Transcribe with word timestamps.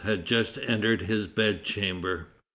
had 0.03 0.25
just 0.25 0.57
entered 0.63 0.99
his 1.03 1.27
bedchamber. 1.27 2.25